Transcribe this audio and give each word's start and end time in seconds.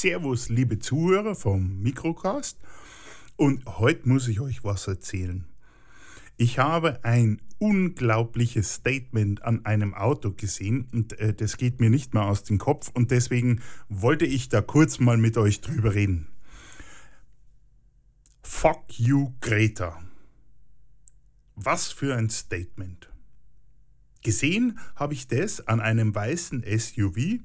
Servus, 0.00 0.48
liebe 0.48 0.78
Zuhörer 0.78 1.34
vom 1.34 1.82
Mikrocast. 1.82 2.56
Und 3.34 3.66
heute 3.66 4.08
muss 4.08 4.28
ich 4.28 4.38
euch 4.38 4.62
was 4.62 4.86
erzählen. 4.86 5.44
Ich 6.36 6.60
habe 6.60 7.04
ein 7.04 7.42
unglaubliches 7.58 8.74
Statement 8.74 9.42
an 9.42 9.64
einem 9.66 9.94
Auto 9.94 10.30
gesehen 10.30 10.86
und 10.92 11.18
äh, 11.18 11.34
das 11.34 11.56
geht 11.56 11.80
mir 11.80 11.90
nicht 11.90 12.14
mehr 12.14 12.26
aus 12.26 12.44
dem 12.44 12.58
Kopf 12.58 12.92
und 12.94 13.10
deswegen 13.10 13.60
wollte 13.88 14.24
ich 14.24 14.48
da 14.48 14.60
kurz 14.60 15.00
mal 15.00 15.16
mit 15.16 15.36
euch 15.36 15.62
drüber 15.62 15.94
reden. 15.94 16.28
Fuck 18.44 19.00
you, 19.00 19.32
Greta. 19.40 20.00
Was 21.56 21.88
für 21.88 22.14
ein 22.14 22.30
Statement. 22.30 23.10
Gesehen 24.22 24.78
habe 24.94 25.14
ich 25.14 25.26
das 25.26 25.66
an 25.66 25.80
einem 25.80 26.14
weißen 26.14 26.62
SUV, 26.62 27.40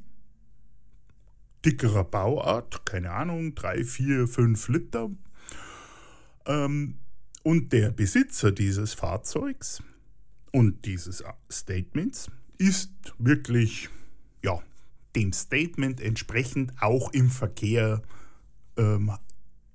dickerer 1.66 2.04
Bauart, 2.04 2.86
keine 2.86 3.12
Ahnung, 3.12 3.56
3, 3.56 3.84
4, 3.84 4.28
5 4.28 4.68
Liter. 4.70 5.10
Ähm, 6.46 6.96
und 7.44 7.74
der 7.74 7.92
Besitzer 7.92 8.52
dieses 8.52 8.94
Fahrzeugs 8.94 9.84
und 10.52 10.86
dieses 10.86 11.24
Statements 11.52 12.30
ist 12.58 12.92
wirklich, 13.18 13.90
ja, 14.44 14.62
dem 15.16 15.34
Statement 15.34 16.02
entsprechend 16.02 16.74
auch 16.82 17.12
im 17.12 17.30
Verkehr 17.30 18.02
ähm, 18.78 19.12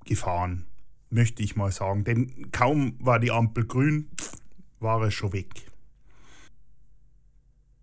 gefahren, 0.05 0.67
möchte 1.11 1.43
ich 1.43 1.57
mal 1.57 1.71
sagen. 1.71 2.05
Denn 2.05 2.51
kaum 2.51 2.97
war 2.99 3.21
die 3.21 3.31
Ampel 3.31 3.67
grün, 3.67 4.09
war 4.81 5.03
er 5.03 5.11
schon 5.11 5.33
weg. 5.33 5.69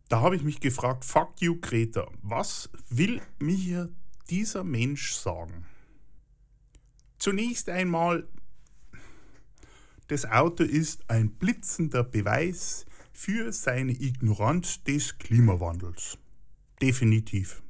Da 0.10 0.22
habe 0.22 0.36
ich 0.36 0.44
mich 0.44 0.60
gefragt, 0.60 1.04
fuck 1.06 1.42
you 1.42 1.60
Greta, 1.60 2.08
was 2.22 2.70
will 2.90 3.22
mir 3.40 3.90
dieser 4.30 4.64
Mensch 4.64 5.14
sagen? 5.14 5.66
Zunächst 7.18 7.70
einmal, 7.70 8.28
das 10.08 10.26
Auto 10.26 10.64
ist 10.64 11.10
ein 11.10 11.32
blitzender 11.32 12.04
Beweis 12.04 12.86
für 13.12 13.52
seine 13.52 13.94
Ignoranz 13.94 14.84
des 14.84 15.18
Klimawandels. 15.18 16.18
Definitiv. 16.82 17.64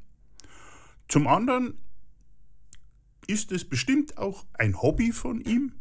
Zum 1.08 1.28
anderen 1.28 1.78
ist 3.28 3.52
es 3.52 3.64
bestimmt 3.66 4.18
auch 4.18 4.46
ein 4.54 4.82
Hobby 4.82 5.12
von 5.12 5.42
ihm, 5.42 5.74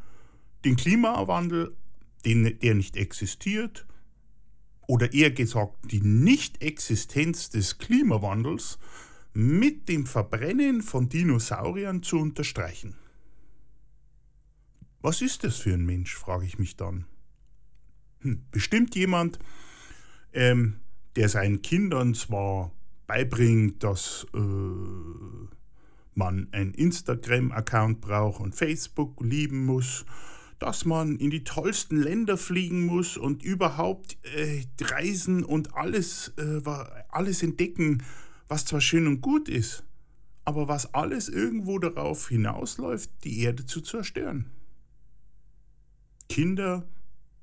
den 0.64 0.76
Klimawandel, 0.76 1.76
den, 2.24 2.58
der 2.58 2.74
nicht 2.74 2.96
existiert, 2.96 3.86
oder 4.86 5.12
eher 5.12 5.30
gesagt 5.30 5.76
die 5.90 6.00
Nichtexistenz 6.00 7.50
des 7.50 7.78
Klimawandels 7.78 8.78
mit 9.34 9.88
dem 9.88 10.06
Verbrennen 10.06 10.80
von 10.82 11.08
Dinosauriern 11.08 12.02
zu 12.02 12.18
unterstreichen. 12.18 12.94
Was 15.02 15.20
ist 15.20 15.44
das 15.44 15.56
für 15.56 15.74
ein 15.74 15.84
Mensch, 15.84 16.14
frage 16.14 16.46
ich 16.46 16.58
mich 16.58 16.76
dann. 16.76 17.04
Hm, 18.20 18.46
bestimmt 18.50 18.94
jemand, 18.94 19.38
ähm, 20.32 20.80
der 21.16 21.28
seinen 21.28 21.62
Kindern 21.62 22.14
zwar 22.14 22.72
beibringt, 23.06 23.82
dass 23.82 24.26
äh, 24.34 24.38
man 26.14 26.48
einen 26.52 26.72
Instagram-Account 26.72 28.00
braucht 28.00 28.40
und 28.40 28.54
Facebook 28.54 29.20
lieben 29.20 29.66
muss 29.66 30.06
dass 30.58 30.84
man 30.84 31.16
in 31.16 31.30
die 31.30 31.44
tollsten 31.44 31.96
Länder 31.96 32.38
fliegen 32.38 32.86
muss 32.86 33.16
und 33.16 33.42
überhaupt 33.42 34.16
äh, 34.34 34.64
reisen 34.80 35.44
und 35.44 35.74
alles, 35.74 36.32
äh, 36.38 36.62
alles 37.10 37.42
entdecken, 37.42 38.02
was 38.48 38.64
zwar 38.64 38.80
schön 38.80 39.06
und 39.06 39.20
gut 39.20 39.48
ist, 39.48 39.84
aber 40.44 40.68
was 40.68 40.92
alles 40.94 41.28
irgendwo 41.28 41.78
darauf 41.78 42.28
hinausläuft, 42.28 43.10
die 43.24 43.40
Erde 43.40 43.64
zu 43.64 43.80
zerstören. 43.80 44.50
Kinder, 46.28 46.86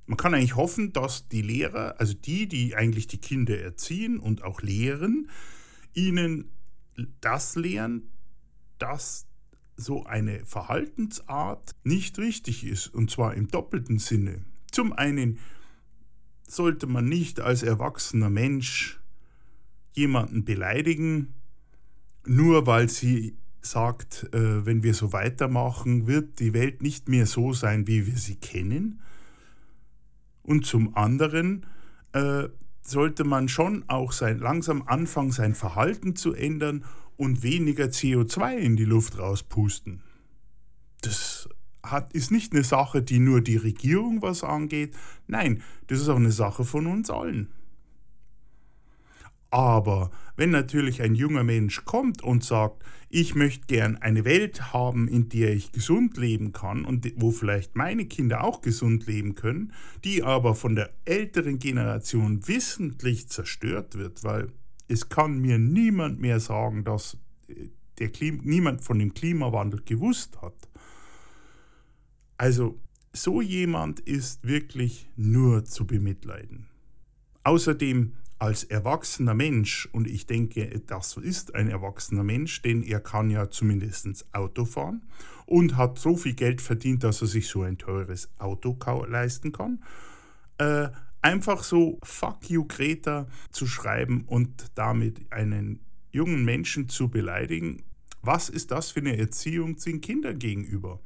man 0.05 0.17
kann 0.17 0.33
eigentlich 0.33 0.55
hoffen, 0.55 0.93
dass 0.93 1.27
die 1.27 1.41
Lehrer, 1.41 1.99
also 1.99 2.13
die, 2.13 2.47
die 2.47 2.75
eigentlich 2.75 3.07
die 3.07 3.19
Kinder 3.19 3.59
erziehen 3.59 4.19
und 4.19 4.43
auch 4.43 4.61
lehren, 4.61 5.29
ihnen 5.93 6.51
das 7.21 7.55
lehren, 7.55 8.09
dass 8.77 9.25
so 9.77 10.03
eine 10.05 10.45
Verhaltensart 10.45 11.75
nicht 11.83 12.19
richtig 12.19 12.63
ist, 12.65 12.87
und 12.87 13.09
zwar 13.09 13.33
im 13.35 13.47
doppelten 13.47 13.99
Sinne. 13.99 14.45
Zum 14.71 14.93
einen 14.93 15.39
sollte 16.47 16.87
man 16.87 17.05
nicht 17.05 17.39
als 17.39 17.63
erwachsener 17.63 18.29
Mensch 18.29 19.00
jemanden 19.93 20.45
beleidigen, 20.45 21.33
nur 22.25 22.67
weil 22.67 22.89
sie 22.89 23.35
sagt, 23.61 24.29
äh, 24.33 24.65
wenn 24.65 24.83
wir 24.83 24.93
so 24.93 25.13
weitermachen, 25.13 26.07
wird 26.07 26.39
die 26.39 26.53
Welt 26.53 26.81
nicht 26.81 27.09
mehr 27.09 27.25
so 27.25 27.53
sein, 27.53 27.87
wie 27.87 28.07
wir 28.07 28.17
sie 28.17 28.35
kennen. 28.35 29.01
Und 30.41 30.65
zum 30.65 30.95
anderen 30.95 31.65
äh, 32.13 32.49
sollte 32.81 33.23
man 33.23 33.47
schon 33.47 33.83
auch 33.87 34.11
sein, 34.11 34.39
langsam 34.39 34.83
anfangen, 34.87 35.31
sein 35.31 35.53
Verhalten 35.53 36.15
zu 36.15 36.33
ändern 36.33 36.83
und 37.17 37.43
weniger 37.43 37.85
CO2 37.85 38.57
in 38.57 38.75
die 38.75 38.85
Luft 38.85 39.19
rauspusten. 39.19 40.01
Das 41.01 41.47
hat, 41.83 42.13
ist 42.13 42.31
nicht 42.31 42.53
eine 42.53 42.63
Sache, 42.63 43.01
die 43.01 43.19
nur 43.19 43.41
die 43.41 43.57
Regierung 43.57 44.21
was 44.21 44.43
angeht. 44.43 44.95
Nein, 45.27 45.61
das 45.87 45.99
ist 45.99 46.09
auch 46.09 46.15
eine 46.15 46.31
Sache 46.31 46.63
von 46.63 46.87
uns 46.87 47.09
allen. 47.09 47.49
Aber 49.51 50.11
wenn 50.37 50.49
natürlich 50.49 51.01
ein 51.01 51.13
junger 51.13 51.43
Mensch 51.43 51.83
kommt 51.83 52.23
und 52.23 52.43
sagt, 52.43 52.83
ich 53.09 53.35
möchte 53.35 53.67
gern 53.67 53.97
eine 53.97 54.23
Welt 54.23 54.71
haben, 54.71 55.09
in 55.09 55.27
der 55.27 55.53
ich 55.53 55.73
gesund 55.73 56.15
leben 56.15 56.53
kann 56.53 56.85
und 56.85 57.05
wo 57.17 57.31
vielleicht 57.31 57.75
meine 57.75 58.05
Kinder 58.05 58.45
auch 58.45 58.61
gesund 58.61 59.05
leben 59.05 59.35
können, 59.35 59.73
die 60.05 60.23
aber 60.23 60.55
von 60.55 60.75
der 60.75 60.91
älteren 61.03 61.59
Generation 61.59 62.47
wissentlich 62.47 63.27
zerstört 63.27 63.97
wird, 63.97 64.23
weil 64.23 64.53
es 64.87 65.09
kann 65.09 65.39
mir 65.39 65.57
niemand 65.57 66.21
mehr 66.21 66.39
sagen, 66.39 66.85
dass 66.85 67.17
äh, 67.49 67.67
der 67.99 68.09
Klima, 68.09 68.41
niemand 68.43 68.83
von 68.83 68.99
dem 68.99 69.13
Klimawandel 69.13 69.81
gewusst 69.83 70.41
hat. 70.41 70.55
Also 72.37 72.79
so 73.11 73.41
jemand 73.41 73.99
ist 73.99 74.47
wirklich 74.47 75.09
nur 75.17 75.65
zu 75.65 75.85
bemitleiden. 75.85 76.67
Außerdem 77.43 78.13
als 78.41 78.63
erwachsener 78.63 79.35
Mensch, 79.35 79.87
und 79.91 80.07
ich 80.07 80.25
denke, 80.25 80.81
das 80.87 81.15
ist 81.15 81.53
ein 81.53 81.67
erwachsener 81.67 82.23
Mensch, 82.23 82.63
denn 82.63 82.81
er 82.81 82.99
kann 82.99 83.29
ja 83.29 83.51
zumindest 83.51 84.25
Auto 84.33 84.65
fahren 84.65 85.03
und 85.45 85.77
hat 85.77 85.99
so 85.99 86.17
viel 86.17 86.33
Geld 86.33 86.59
verdient, 86.59 87.03
dass 87.03 87.21
er 87.21 87.27
sich 87.27 87.47
so 87.47 87.61
ein 87.61 87.77
teures 87.77 88.31
Auto 88.39 88.75
leisten 89.07 89.51
kann, 89.51 89.83
äh, 90.57 90.89
einfach 91.21 91.63
so 91.63 91.99
Fuck 92.01 92.49
you 92.49 92.65
Greta 92.65 93.27
zu 93.51 93.67
schreiben 93.67 94.23
und 94.25 94.71
damit 94.73 95.31
einen 95.31 95.79
jungen 96.09 96.43
Menschen 96.43 96.89
zu 96.89 97.09
beleidigen, 97.09 97.83
was 98.23 98.49
ist 98.49 98.71
das 98.71 98.89
für 98.89 99.01
eine 99.01 99.19
Erziehung 99.19 99.75
den 99.75 100.01
Kindern 100.01 100.39
gegenüber? 100.39 100.99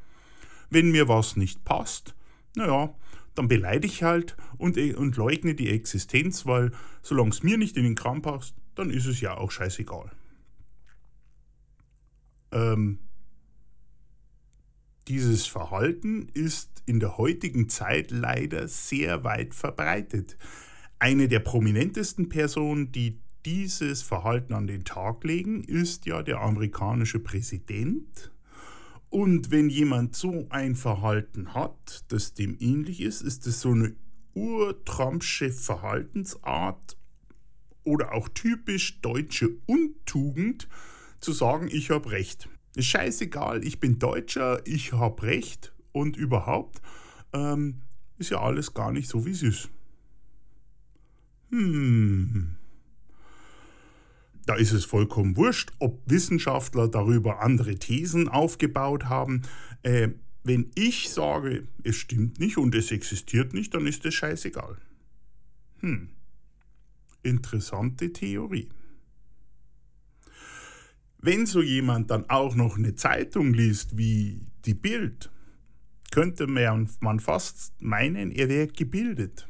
Wenn 0.69 0.89
mir 0.89 1.09
was 1.09 1.35
nicht 1.35 1.65
passt, 1.65 2.15
naja, 2.55 2.95
dann 3.35 3.47
beleidige 3.47 3.93
ich 3.93 4.03
halt 4.03 4.35
und, 4.57 4.77
und 4.77 5.17
leugne 5.17 5.53
die 5.55 5.69
Existenz, 5.69 6.45
weil 6.45 6.71
solange 7.01 7.29
es 7.29 7.43
mir 7.43 7.57
nicht 7.57 7.77
in 7.77 7.83
den 7.83 7.95
Kram 7.95 8.21
passt, 8.21 8.55
dann 8.73 8.89
ist 8.89 9.05
es 9.05 9.21
ja 9.21 9.37
auch 9.37 9.51
scheißegal. 9.51 10.11
Ähm, 12.51 12.99
dieses 15.07 15.45
Verhalten 15.45 16.29
ist 16.33 16.81
in 16.85 16.99
der 16.99 17.17
heutigen 17.17 17.69
Zeit 17.69 18.11
leider 18.11 18.67
sehr 18.67 19.23
weit 19.23 19.53
verbreitet. 19.53 20.37
Eine 20.97 21.27
der 21.27 21.39
prominentesten 21.39 22.29
Personen, 22.29 22.91
die 22.91 23.19
dieses 23.45 24.01
Verhalten 24.01 24.53
an 24.53 24.65
den 24.65 24.83
Tag 24.85 25.23
legen, 25.23 25.63
ist 25.63 26.05
ja 26.05 26.23
der 26.23 26.39
amerikanische 26.39 27.19
Präsident. 27.19 28.31
Und 29.15 29.49
wenn 29.49 29.69
jemand 29.69 30.13
so 30.13 30.45
ein 30.49 30.75
Verhalten 30.75 31.53
hat, 31.53 32.03
das 32.09 32.33
dem 32.33 32.57
ähnlich 32.59 32.99
ist, 32.99 33.21
ist 33.21 33.47
es 33.47 33.61
so 33.61 33.71
eine 33.71 33.95
urtrumpsche 34.33 35.51
Verhaltensart 35.51 36.97
oder 37.85 38.11
auch 38.13 38.27
typisch 38.27 38.99
deutsche 38.99 39.51
Untugend, 39.67 40.67
zu 41.21 41.31
sagen, 41.31 41.69
ich 41.71 41.91
habe 41.91 42.11
recht. 42.11 42.49
Ist 42.75 42.87
scheißegal, 42.87 43.63
ich 43.63 43.79
bin 43.79 43.99
Deutscher, 43.99 44.59
ich 44.67 44.91
habe 44.91 45.23
recht 45.23 45.73
und 45.93 46.17
überhaupt 46.17 46.81
ähm, 47.31 47.83
ist 48.17 48.31
ja 48.31 48.41
alles 48.41 48.73
gar 48.73 48.91
nicht 48.91 49.07
so, 49.07 49.25
wie 49.25 49.31
es 49.31 49.43
ist. 49.43 49.69
Hm. 51.51 52.57
Da 54.45 54.55
ist 54.55 54.71
es 54.71 54.85
vollkommen 54.85 55.35
wurscht, 55.37 55.71
ob 55.79 56.01
Wissenschaftler 56.05 56.87
darüber 56.87 57.41
andere 57.41 57.75
Thesen 57.75 58.29
aufgebaut 58.29 59.05
haben. 59.05 59.41
Äh, 59.81 60.09
wenn 60.43 60.69
ich 60.75 61.09
sage, 61.09 61.67
es 61.83 61.95
stimmt 61.95 62.39
nicht 62.39 62.57
und 62.57 62.75
es 62.75 62.91
existiert 62.91 63.53
nicht, 63.53 63.73
dann 63.73 63.87
ist 63.87 64.05
es 64.05 64.13
scheißegal. 64.13 64.77
Hm. 65.79 66.09
Interessante 67.23 68.13
Theorie. 68.13 68.69
Wenn 71.17 71.47
so 71.47 71.63
jemand 71.63 72.11
dann 72.11 72.29
auch 72.29 72.53
noch 72.53 72.77
eine 72.77 72.93
Zeitung 72.93 73.55
liest 73.55 73.97
wie 73.97 74.45
die 74.65 74.75
Bild, 74.75 75.31
könnte 76.11 76.45
man 76.45 77.19
fast 77.19 77.73
meinen, 77.81 78.29
er 78.29 78.47
wäre 78.47 78.67
gebildet. 78.67 79.47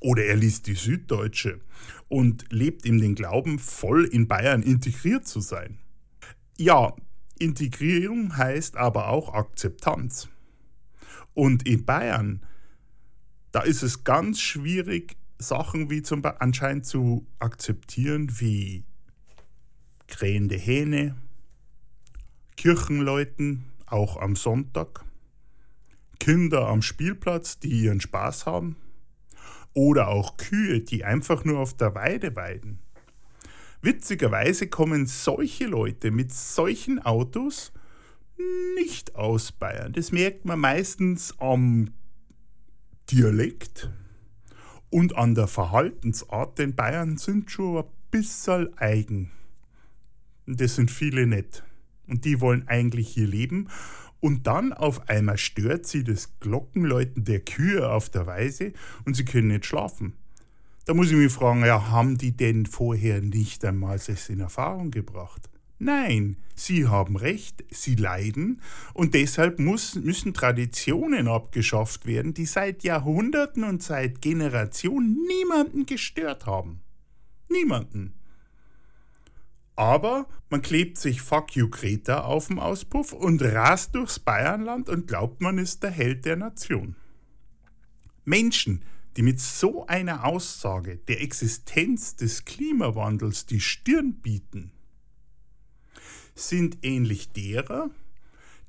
Oder 0.00 0.24
er 0.24 0.36
liest 0.36 0.66
die 0.66 0.74
Süddeutsche 0.74 1.60
und 2.08 2.44
lebt 2.50 2.84
ihm 2.84 3.00
den 3.00 3.14
Glauben, 3.14 3.58
voll 3.58 4.04
in 4.04 4.28
Bayern 4.28 4.62
integriert 4.62 5.26
zu 5.26 5.40
sein. 5.40 5.78
Ja, 6.58 6.94
Integrierung 7.38 8.36
heißt 8.36 8.76
aber 8.76 9.08
auch 9.08 9.34
Akzeptanz. 9.34 10.28
Und 11.34 11.68
in 11.68 11.84
Bayern, 11.84 12.46
da 13.52 13.60
ist 13.60 13.82
es 13.82 14.04
ganz 14.04 14.40
schwierig, 14.40 15.16
Sachen 15.38 15.90
wie 15.90 16.02
zum 16.02 16.22
Beispiel 16.22 16.40
anscheinend 16.40 16.86
zu 16.86 17.26
akzeptieren 17.38 18.40
wie 18.40 18.84
krähende 20.08 20.56
Hähne, 20.56 21.16
Kirchenleuten, 22.56 23.64
auch 23.84 24.16
am 24.16 24.34
Sonntag, 24.34 25.04
Kinder 26.18 26.68
am 26.68 26.80
Spielplatz, 26.80 27.58
die 27.58 27.68
ihren 27.68 28.00
Spaß 28.00 28.46
haben, 28.46 28.76
oder 29.76 30.08
auch 30.08 30.38
Kühe, 30.38 30.80
die 30.80 31.04
einfach 31.04 31.44
nur 31.44 31.58
auf 31.58 31.74
der 31.74 31.94
Weide 31.94 32.34
weiden. 32.34 32.78
Witzigerweise 33.82 34.68
kommen 34.68 35.04
solche 35.04 35.66
Leute 35.66 36.10
mit 36.10 36.32
solchen 36.32 36.98
Autos 36.98 37.72
nicht 38.78 39.16
aus 39.16 39.52
Bayern. 39.52 39.92
Das 39.92 40.12
merkt 40.12 40.46
man 40.46 40.60
meistens 40.60 41.38
am 41.38 41.90
Dialekt 43.10 43.90
und 44.88 45.14
an 45.16 45.34
der 45.34 45.46
Verhaltensart, 45.46 46.58
denn 46.58 46.74
Bayern 46.74 47.18
sind 47.18 47.50
schon 47.50 47.76
ein 47.76 47.84
bisschen 48.10 48.76
eigen. 48.78 49.30
Das 50.46 50.76
sind 50.76 50.90
viele 50.90 51.26
nett. 51.26 51.64
Und 52.08 52.24
die 52.24 52.40
wollen 52.40 52.66
eigentlich 52.66 53.08
hier 53.08 53.26
leben 53.26 53.68
und 54.20 54.46
dann 54.46 54.72
auf 54.72 55.08
einmal 55.08 55.38
stört 55.38 55.86
sie 55.86 56.04
das 56.04 56.38
Glockenläuten 56.40 57.24
der 57.24 57.40
Kühe 57.40 57.90
auf 57.90 58.08
der 58.08 58.26
Weise 58.26 58.72
und 59.04 59.14
sie 59.14 59.24
können 59.24 59.48
nicht 59.48 59.66
schlafen. 59.66 60.14
Da 60.84 60.94
muss 60.94 61.10
ich 61.10 61.16
mich 61.16 61.32
fragen, 61.32 61.64
ja, 61.64 61.90
haben 61.90 62.16
die 62.16 62.36
denn 62.36 62.64
vorher 62.64 63.20
nicht 63.20 63.64
einmal 63.64 63.98
das 63.98 64.28
in 64.28 64.40
Erfahrung 64.40 64.90
gebracht? 64.90 65.50
Nein, 65.78 66.36
sie 66.54 66.86
haben 66.86 67.16
recht, 67.16 67.64
sie 67.70 67.96
leiden 67.96 68.62
und 68.94 69.14
deshalb 69.14 69.58
muss, 69.58 69.94
müssen 69.96 70.32
Traditionen 70.32 71.28
abgeschafft 71.28 72.06
werden, 72.06 72.32
die 72.32 72.46
seit 72.46 72.82
Jahrhunderten 72.82 73.64
und 73.64 73.82
seit 73.82 74.22
Generationen 74.22 75.26
niemanden 75.26 75.84
gestört 75.84 76.46
haben. 76.46 76.80
Niemanden. 77.50 78.14
Aber 79.76 80.26
man 80.48 80.62
klebt 80.62 80.96
sich 80.96 81.20
Fuck 81.20 81.54
you 81.54 81.68
Greta 81.68 82.22
auf 82.22 82.46
dem 82.46 82.58
Auspuff 82.58 83.12
und 83.12 83.42
rast 83.42 83.94
durchs 83.94 84.18
Bayernland 84.18 84.88
und 84.88 85.06
glaubt, 85.06 85.42
man 85.42 85.58
ist 85.58 85.82
der 85.82 85.90
Held 85.90 86.24
der 86.24 86.36
Nation. 86.36 86.96
Menschen, 88.24 88.82
die 89.16 89.22
mit 89.22 89.38
so 89.38 89.86
einer 89.86 90.24
Aussage 90.24 90.96
der 91.08 91.20
Existenz 91.22 92.16
des 92.16 92.44
Klimawandels 92.44 93.46
die 93.46 93.60
Stirn 93.60 94.14
bieten, 94.14 94.72
sind 96.34 96.78
ähnlich 96.82 97.32
derer, 97.32 97.90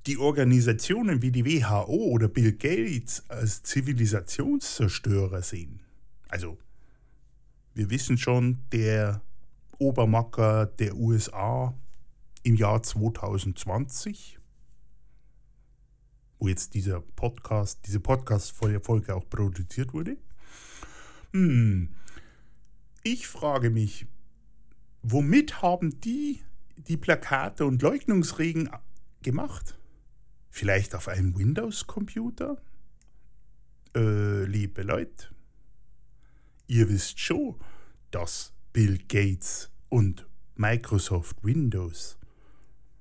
die 0.06 0.18
Organisationen 0.18 1.22
wie 1.22 1.32
die 1.32 1.46
WHO 1.46 2.12
oder 2.12 2.28
Bill 2.30 2.54
Gates 2.54 3.24
als 3.30 3.64
Zivilisationszerstörer 3.64 5.42
sehen. 5.42 5.82
Also, 6.30 6.58
wir 7.74 7.90
wissen 7.90 8.18
schon, 8.18 8.60
der 8.72 9.22
Obermacker 9.80 10.66
der 10.66 10.96
USA 10.96 11.74
im 12.44 12.56
Jahr 12.56 12.82
2020, 12.82 14.40
wo 16.40 16.48
jetzt 16.48 16.74
dieser 16.74 17.02
Podcast, 17.02 17.80
diese 17.86 18.00
Podcast-Folge 18.00 19.16
auch 19.16 19.30
produziert 19.30 19.94
wurde. 19.94 20.18
Hm. 21.34 21.94
Ich 23.04 23.28
frage 23.28 23.70
mich, 23.70 24.08
womit 25.02 25.62
haben 25.62 26.00
die 26.02 26.42
die 26.76 26.98
Plakate 26.98 27.66
und 27.66 27.82
Leugnungsregen 27.82 28.70
gemacht? 29.22 29.78
Vielleicht 30.50 30.96
auf 30.96 31.08
einem 31.08 31.38
Windows-Computer? 31.38 32.62
Äh, 33.96 34.46
liebe 34.46 34.84
Leute, 34.84 35.30
ihr 36.68 36.90
wisst 36.90 37.20
schon, 37.20 37.56
dass 38.12 38.54
Bill 38.78 39.00
Gates 39.08 39.72
und 39.90 40.28
Microsoft 40.56 41.44
Windows 41.44 42.20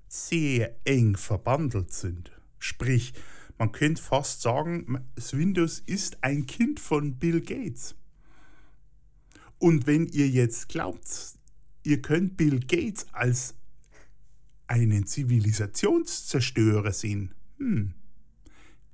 sehr 0.09 0.75
eng 0.87 1.19
verbandelt 1.19 1.93
sind. 1.93 2.33
Sprich, 2.59 3.13
man 3.59 3.73
könnte 3.73 4.03
fast 4.03 4.41
sagen, 4.41 5.05
das 5.17 5.37
Windows 5.37 5.81
ist 5.81 6.25
ein 6.25 6.47
Kind 6.47 6.81
von 6.81 7.19
Bill 7.19 7.43
Gates. 7.43 7.95
Und 9.59 9.87
wenn 9.87 10.07
ihr 10.07 10.27
jetzt 10.31 10.71
glaubt, 10.71 11.35
ihr 11.83 12.01
könnt 12.01 12.39
Bill 12.39 12.61
Gates 12.61 13.05
als 13.13 13.55
einen 14.69 15.07
Zivilisationszerstörer 15.07 16.93
sehen, 16.95 17.35
hm, 17.59 17.93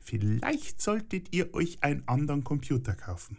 vielleicht 0.01 0.83
solltet 0.83 1.33
ihr 1.33 1.55
euch 1.55 1.81
einen 1.85 2.09
anderen 2.09 2.43
Computer 2.43 2.97
kaufen. 2.97 3.37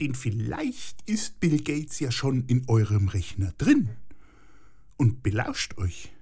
Denn 0.00 0.14
vielleicht 0.14 1.08
ist 1.08 1.40
Bill 1.40 1.62
Gates 1.62 2.00
ja 2.00 2.10
schon 2.10 2.44
in 2.46 2.68
eurem 2.68 3.08
Rechner 3.08 3.52
drin 3.58 3.90
und 4.96 5.22
belauscht 5.22 5.78
euch 5.78 6.12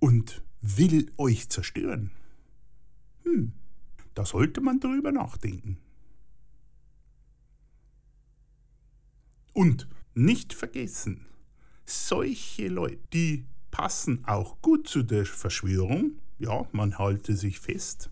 und 0.00 0.42
will 0.60 1.10
euch 1.16 1.48
zerstören. 1.48 2.10
Hm, 3.24 3.52
da 4.14 4.24
sollte 4.24 4.60
man 4.60 4.80
drüber 4.80 5.12
nachdenken. 5.12 5.78
Und 9.52 9.88
nicht 10.14 10.52
vergessen, 10.52 11.26
solche 11.84 12.68
Leute, 12.68 13.00
die 13.12 13.44
passen 13.70 14.24
auch 14.24 14.60
gut 14.62 14.88
zu 14.88 15.02
der 15.02 15.26
Verschwörung, 15.26 16.12
ja, 16.38 16.68
man 16.72 16.98
halte 16.98 17.36
sich 17.36 17.58
fest, 17.58 18.10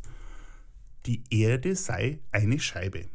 die 1.07 1.23
Erde 1.31 1.77
sei 1.77 2.21
eine 2.33 2.59
Scheibe. 2.59 3.07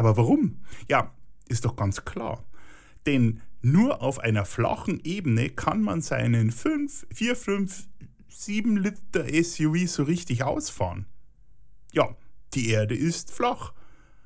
Aber 0.00 0.16
warum? 0.16 0.56
Ja, 0.88 1.12
ist 1.48 1.66
doch 1.66 1.76
ganz 1.76 2.06
klar. 2.06 2.42
Denn 3.04 3.42
nur 3.60 4.00
auf 4.00 4.18
einer 4.18 4.46
flachen 4.46 4.98
Ebene 5.04 5.50
kann 5.50 5.82
man 5.82 6.00
seinen 6.00 6.52
5, 6.52 7.06
4, 7.12 7.36
5, 7.36 7.86
7 8.28 8.78
Liter 8.78 9.26
SUV 9.26 9.86
so 9.86 10.04
richtig 10.04 10.42
ausfahren. 10.42 11.04
Ja, 11.92 12.16
die 12.54 12.70
Erde 12.70 12.94
ist 12.94 13.30
flach, 13.30 13.74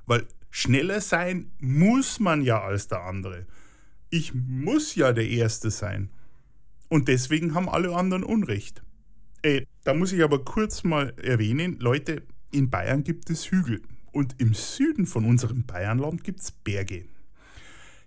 weil 0.06 0.28
schneller 0.48 1.00
sein 1.00 1.50
muss 1.58 2.20
man 2.20 2.42
ja 2.42 2.62
als 2.62 2.86
der 2.86 3.02
andere. 3.02 3.44
Ich 4.10 4.32
muss 4.32 4.94
ja 4.94 5.12
der 5.12 5.28
Erste 5.28 5.72
sein. 5.72 6.08
Und 6.88 7.08
deswegen 7.08 7.52
haben 7.52 7.68
alle 7.68 7.96
anderen 7.96 8.22
Unrecht. 8.22 8.84
Äh, 9.42 9.62
da 9.82 9.92
muss 9.92 10.12
ich 10.12 10.22
aber 10.22 10.44
kurz 10.44 10.84
mal 10.84 11.14
erwähnen, 11.20 11.80
Leute, 11.80 12.22
in 12.52 12.70
Bayern 12.70 13.02
gibt 13.02 13.28
es 13.28 13.50
Hügel 13.50 13.82
und 14.14 14.40
im 14.40 14.54
Süden 14.54 15.06
von 15.06 15.24
unserem 15.24 15.64
Bayernland 15.64 16.24
gibt 16.24 16.40
es 16.40 16.50
Berge. 16.52 17.04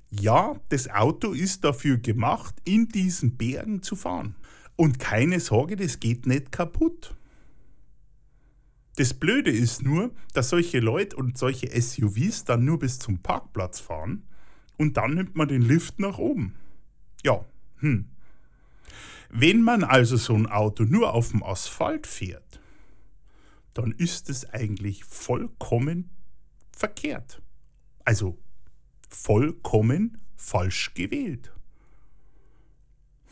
Ja, 0.09 0.55
das 0.69 0.89
Auto 0.89 1.33
ist 1.33 1.63
dafür 1.63 1.97
gemacht, 1.97 2.55
in 2.63 2.87
diesen 2.87 3.35
Bergen 3.35 3.83
zu 3.83 3.95
fahren. 3.95 4.35
Und 4.75 4.99
keine 4.99 5.39
Sorge, 5.39 5.75
das 5.75 5.99
geht 5.99 6.25
nicht 6.25 6.51
kaputt. 6.51 7.15
Das 8.95 9.13
Blöde 9.13 9.51
ist 9.51 9.83
nur, 9.83 10.11
dass 10.33 10.49
solche 10.49 10.79
Leute 10.79 11.15
und 11.17 11.37
solche 11.37 11.69
SUVs 11.79 12.45
dann 12.45 12.65
nur 12.65 12.79
bis 12.79 12.99
zum 12.99 13.19
Parkplatz 13.19 13.79
fahren 13.79 14.23
und 14.77 14.97
dann 14.97 15.13
nimmt 15.13 15.35
man 15.35 15.47
den 15.47 15.61
Lift 15.61 15.99
nach 15.99 16.17
oben. 16.17 16.55
Ja, 17.23 17.45
hm. 17.79 18.05
Wenn 19.29 19.61
man 19.61 19.83
also 19.83 20.15
so 20.17 20.33
ein 20.33 20.47
Auto 20.47 20.83
nur 20.83 21.13
auf 21.13 21.31
dem 21.31 21.43
Asphalt 21.43 22.07
fährt, 22.07 22.59
dann 23.77 23.91
ist 23.91 24.29
es 24.29 24.49
eigentlich 24.53 25.03
vollkommen 25.05 26.09
verkehrt. 26.71 27.41
Also 28.05 28.37
vollkommen 29.09 30.17
falsch 30.35 30.93
gewählt. 30.93 31.51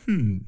Hm. 0.04 0.46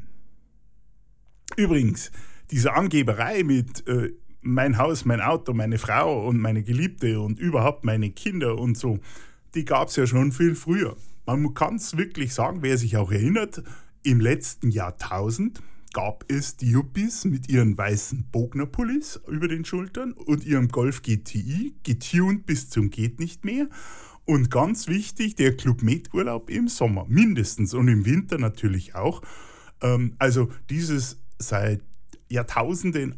Übrigens, 1.56 2.10
diese 2.50 2.74
Angeberei 2.74 3.42
mit 3.42 3.86
äh, 3.88 4.12
mein 4.40 4.78
Haus, 4.78 5.04
mein 5.04 5.20
Auto, 5.20 5.52
meine 5.52 5.78
Frau 5.78 6.26
und 6.26 6.38
meine 6.38 6.62
Geliebte 6.62 7.20
und 7.20 7.38
überhaupt 7.38 7.84
meine 7.84 8.10
Kinder 8.10 8.58
und 8.58 8.76
so, 8.78 8.98
die 9.54 9.64
gab 9.64 9.88
es 9.88 9.96
ja 9.96 10.06
schon 10.06 10.32
viel 10.32 10.54
früher. 10.54 10.96
Man 11.26 11.54
kann 11.54 11.76
es 11.76 11.96
wirklich 11.96 12.32
sagen, 12.32 12.62
wer 12.62 12.78
sich 12.78 12.96
auch 12.96 13.10
erinnert, 13.10 13.62
im 14.02 14.20
letzten 14.20 14.70
Jahrtausend 14.70 15.60
gab 15.92 16.24
es 16.30 16.56
die 16.56 16.70
Yuppies 16.70 17.24
mit 17.24 17.48
ihren 17.48 17.76
weißen 17.76 18.28
Bogner-Pullis 18.30 19.20
über 19.28 19.48
den 19.48 19.64
Schultern 19.64 20.12
und 20.12 20.44
ihrem 20.44 20.68
Golf 20.68 21.02
GTI, 21.02 21.74
getuned 21.82 22.46
bis 22.46 22.70
zum 22.70 22.90
geht 22.90 23.20
nicht 23.20 23.44
mehr. 23.44 23.68
Und 24.24 24.50
ganz 24.50 24.88
wichtig, 24.88 25.36
der 25.36 25.56
Club 25.56 25.82
Med 25.82 26.12
Urlaub 26.12 26.50
im 26.50 26.68
Sommer, 26.68 27.06
mindestens 27.08 27.72
und 27.72 27.88
im 27.88 28.04
Winter 28.04 28.38
natürlich 28.38 28.94
auch. 28.94 29.22
Ähm, 29.80 30.14
also 30.18 30.50
dieses 30.68 31.18
seit 31.38 31.82
Jahrtausenden 32.28 33.16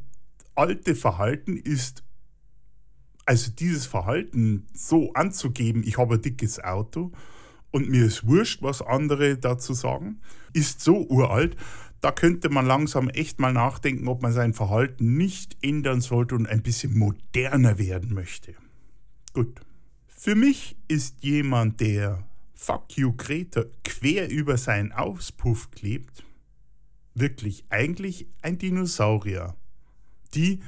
alte 0.54 0.94
Verhalten 0.94 1.56
ist, 1.56 2.04
also 3.26 3.50
dieses 3.50 3.86
Verhalten 3.86 4.66
so 4.72 5.12
anzugeben, 5.14 5.82
ich 5.84 5.98
habe 5.98 6.14
ein 6.14 6.22
dickes 6.22 6.62
Auto 6.62 7.12
und 7.70 7.88
mir 7.88 8.06
ist 8.06 8.26
wurscht, 8.26 8.62
was 8.62 8.82
andere 8.82 9.36
dazu 9.36 9.74
sagen, 9.74 10.20
ist 10.52 10.80
so 10.80 11.06
uralt, 11.08 11.56
da 12.00 12.12
könnte 12.12 12.48
man 12.48 12.66
langsam 12.66 13.08
echt 13.08 13.38
mal 13.38 13.52
nachdenken, 13.52 14.08
ob 14.08 14.22
man 14.22 14.32
sein 14.32 14.54
Verhalten 14.54 15.16
nicht 15.16 15.56
ändern 15.62 16.00
sollte 16.00 16.34
und 16.34 16.46
ein 16.46 16.62
bisschen 16.62 16.98
moderner 16.98 17.78
werden 17.78 18.14
möchte. 18.14 18.54
Gut. 19.32 19.60
Für 20.08 20.34
mich 20.34 20.76
ist 20.88 21.22
jemand, 21.22 21.80
der 21.80 22.26
Fuck 22.54 22.96
you 22.96 23.14
Greta 23.16 23.64
quer 23.84 24.28
über 24.28 24.58
seinen 24.58 24.92
Auspuff 24.92 25.70
klebt, 25.70 26.24
wirklich 27.14 27.64
eigentlich 27.70 28.26
ein 28.42 28.58
Dinosaurier. 28.58 29.56
Die, 30.34 30.60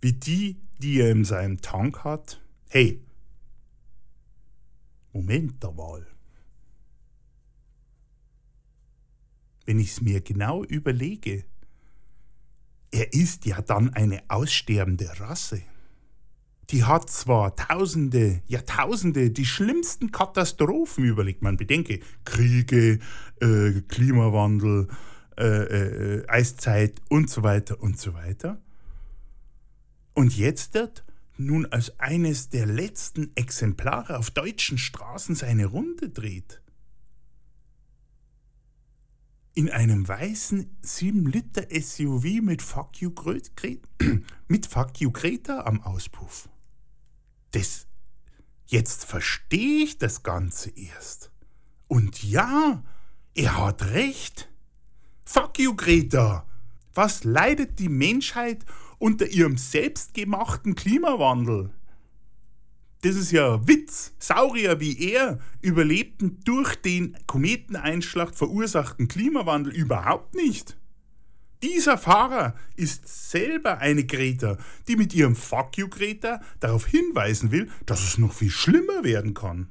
wie 0.00 0.12
die, 0.12 0.60
die 0.78 1.00
er 1.00 1.10
in 1.10 1.24
seinem 1.24 1.60
Tank 1.60 2.04
hat. 2.04 2.40
Hey, 2.68 3.00
Moment 5.12 5.62
mal. 5.76 6.06
Wenn 9.66 9.78
ich 9.78 9.92
es 9.92 10.00
mir 10.00 10.20
genau 10.20 10.64
überlege, 10.64 11.44
er 12.90 13.12
ist 13.12 13.44
ja 13.44 13.60
dann 13.60 13.92
eine 13.92 14.22
aussterbende 14.28 15.10
Rasse. 15.20 15.60
Die 16.70 16.84
hat 16.84 17.10
zwar 17.10 17.54
Tausende, 17.54 18.42
Jahrtausende 18.46 19.30
die 19.30 19.44
schlimmsten 19.44 20.10
Katastrophen 20.10 21.04
überlegt. 21.04 21.42
Man 21.42 21.56
bedenke 21.56 22.00
Kriege, 22.24 22.98
äh, 23.40 23.82
Klimawandel, 23.86 24.88
äh, 25.38 25.44
äh, 25.44 26.28
Eiszeit 26.28 27.00
und 27.08 27.30
so 27.30 27.42
weiter 27.42 27.80
und 27.80 28.00
so 28.00 28.14
weiter. 28.14 28.60
Und 30.14 30.36
jetzt 30.36 30.74
wird 30.74 31.04
nun 31.36 31.66
als 31.66 32.00
eines 32.00 32.48
der 32.48 32.66
letzten 32.66 33.30
Exemplare 33.36 34.18
auf 34.18 34.30
deutschen 34.30 34.78
Straßen 34.78 35.34
seine 35.34 35.66
Runde 35.66 36.08
dreht. 36.08 36.62
In 39.58 39.70
einem 39.70 40.06
weißen 40.06 40.70
7-Liter 40.84 41.68
SUV 41.70 42.42
mit 42.42 42.60
Fuck 42.60 43.00
you, 43.00 43.10
mit 44.48 44.66
Fuck 44.66 45.00
you 45.00 45.10
Greta 45.10 45.60
am 45.62 45.80
Auspuff. 45.80 46.50
Das, 47.52 47.86
jetzt 48.66 49.06
verstehe 49.06 49.84
ich 49.84 49.96
das 49.96 50.22
Ganze 50.22 50.68
erst. 50.68 51.30
Und 51.88 52.22
ja, 52.22 52.84
er 53.34 53.56
hat 53.56 53.82
recht. 53.86 54.50
Fuck 55.24 55.58
you, 55.58 55.74
Greta! 55.74 56.46
Was 56.92 57.24
leidet 57.24 57.78
die 57.78 57.88
Menschheit 57.88 58.66
unter 58.98 59.26
ihrem 59.26 59.56
selbstgemachten 59.56 60.74
Klimawandel? 60.74 61.72
Das 63.02 63.14
ist 63.14 63.30
ja 63.30 63.66
Witz. 63.66 64.14
Saurier 64.18 64.80
wie 64.80 64.98
er 65.12 65.38
überlebten 65.60 66.40
durch 66.44 66.76
den 66.76 67.16
Kometeneinschlag 67.26 68.34
verursachten 68.34 69.08
Klimawandel 69.08 69.72
überhaupt 69.72 70.34
nicht. 70.34 70.76
Dieser 71.62 71.96
Fahrer 71.98 72.54
ist 72.76 73.30
selber 73.30 73.78
eine 73.78 74.04
Greta, 74.04 74.58
die 74.88 74.96
mit 74.96 75.14
ihrem 75.14 75.34
Fuck 75.34 75.78
you 75.78 75.88
Greta 75.88 76.40
darauf 76.60 76.86
hinweisen 76.86 77.50
will, 77.50 77.70
dass 77.86 78.02
es 78.02 78.18
noch 78.18 78.32
viel 78.32 78.50
schlimmer 78.50 79.04
werden 79.04 79.34
kann. 79.34 79.70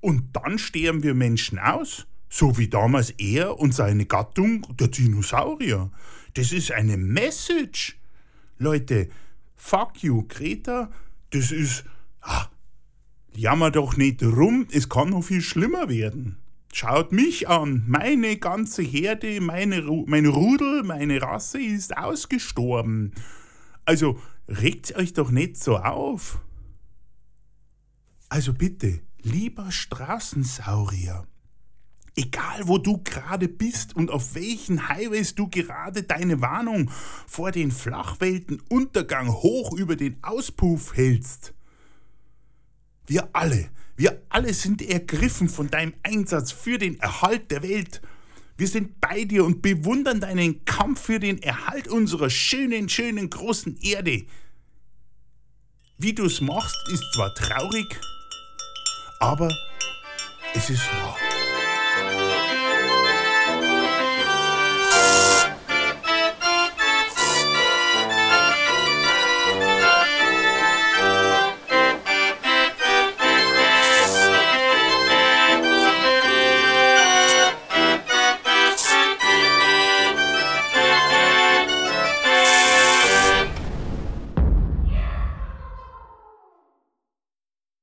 Und 0.00 0.36
dann 0.36 0.58
sterben 0.58 1.02
wir 1.02 1.14
Menschen 1.14 1.58
aus, 1.58 2.06
so 2.28 2.58
wie 2.58 2.68
damals 2.68 3.10
er 3.10 3.58
und 3.58 3.74
seine 3.74 4.04
Gattung, 4.04 4.66
der 4.78 4.88
Dinosaurier. 4.88 5.90
Das 6.34 6.52
ist 6.52 6.72
eine 6.72 6.96
Message. 6.98 7.98
Leute, 8.58 9.08
Fuck 9.56 10.02
you 10.02 10.24
Greta, 10.28 10.90
das 11.30 11.52
ist. 11.52 11.84
Ah, 12.20 12.48
jammer 13.36 13.70
doch 13.70 13.96
nicht 13.96 14.22
rum, 14.22 14.66
es 14.70 14.88
kann 14.88 15.10
noch 15.10 15.22
viel 15.22 15.42
schlimmer 15.42 15.88
werden. 15.88 16.38
Schaut 16.72 17.12
mich 17.12 17.48
an, 17.48 17.84
meine 17.86 18.36
ganze 18.36 18.82
Herde, 18.82 19.40
meine, 19.40 19.80
mein 20.06 20.26
Rudel, 20.26 20.82
meine 20.82 21.22
Rasse 21.22 21.60
ist 21.60 21.96
ausgestorben. 21.96 23.12
Also 23.84 24.18
regt 24.48 24.96
euch 24.96 25.12
doch 25.12 25.30
nicht 25.30 25.56
so 25.56 25.76
auf. 25.76 26.40
Also 28.28 28.52
bitte, 28.52 29.00
lieber 29.22 29.70
Straßensaurier, 29.70 31.28
egal 32.16 32.66
wo 32.66 32.78
du 32.78 33.00
gerade 33.04 33.46
bist 33.46 33.94
und 33.94 34.10
auf 34.10 34.34
welchen 34.34 34.88
Highways 34.88 35.36
du 35.36 35.48
gerade 35.48 36.02
deine 36.02 36.40
Warnung 36.40 36.90
vor 37.28 37.52
den 37.52 37.70
Flachweltenuntergang 37.70 39.28
hoch 39.28 39.72
über 39.76 39.94
den 39.94 40.16
Auspuff 40.22 40.96
hältst, 40.96 41.53
wir 43.06 43.28
alle 43.32 43.70
wir 43.96 44.22
alle 44.28 44.52
sind 44.54 44.82
ergriffen 44.82 45.48
von 45.48 45.70
deinem 45.70 45.94
Einsatz 46.02 46.50
für 46.50 46.78
den 46.78 46.98
Erhalt 46.98 47.50
der 47.50 47.62
Welt. 47.62 48.00
Wir 48.56 48.68
sind 48.68 49.00
bei 49.00 49.24
dir 49.24 49.44
und 49.44 49.62
bewundern 49.62 50.20
deinen 50.20 50.64
Kampf 50.64 51.02
für 51.02 51.20
den 51.20 51.42
Erhalt 51.42 51.88
unserer 51.88 52.30
schönen, 52.30 52.88
schönen 52.88 53.30
großen 53.30 53.76
Erde. 53.82 54.24
Wie 55.98 56.12
du 56.12 56.24
es 56.24 56.40
machst, 56.40 56.76
ist 56.92 57.04
zwar 57.14 57.32
traurig, 57.34 57.86
aber 59.20 59.52
es 60.54 60.70
ist 60.70 60.86
wahr. 60.86 61.16